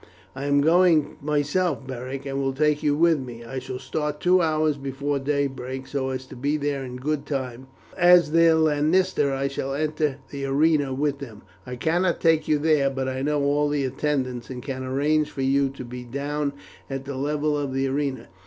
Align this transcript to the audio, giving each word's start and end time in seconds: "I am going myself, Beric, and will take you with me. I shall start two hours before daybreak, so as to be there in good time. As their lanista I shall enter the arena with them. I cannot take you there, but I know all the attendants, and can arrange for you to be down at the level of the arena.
"I 0.35 0.45
am 0.45 0.61
going 0.61 1.17
myself, 1.21 1.85
Beric, 1.85 2.25
and 2.25 2.39
will 2.41 2.53
take 2.55 2.81
you 2.81 2.95
with 2.95 3.19
me. 3.19 3.43
I 3.43 3.59
shall 3.59 3.77
start 3.77 4.19
two 4.19 4.41
hours 4.41 4.77
before 4.77 5.19
daybreak, 5.19 5.85
so 5.85 6.09
as 6.09 6.25
to 6.25 6.35
be 6.35 6.57
there 6.57 6.83
in 6.83 6.95
good 6.95 7.23
time. 7.23 7.67
As 7.95 8.31
their 8.31 8.55
lanista 8.55 9.31
I 9.31 9.47
shall 9.47 9.75
enter 9.75 10.17
the 10.31 10.45
arena 10.45 10.91
with 10.91 11.19
them. 11.19 11.43
I 11.67 11.75
cannot 11.75 12.19
take 12.19 12.47
you 12.47 12.57
there, 12.57 12.89
but 12.89 13.07
I 13.07 13.21
know 13.21 13.43
all 13.43 13.69
the 13.69 13.85
attendants, 13.85 14.49
and 14.49 14.63
can 14.63 14.83
arrange 14.83 15.29
for 15.29 15.43
you 15.43 15.69
to 15.69 15.85
be 15.85 16.03
down 16.03 16.53
at 16.89 17.05
the 17.05 17.15
level 17.15 17.55
of 17.55 17.71
the 17.71 17.87
arena. 17.87 18.27